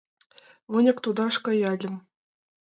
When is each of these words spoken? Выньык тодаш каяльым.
Выньык 0.71 0.97
тодаш 1.03 1.35
каяльым. 1.45 1.95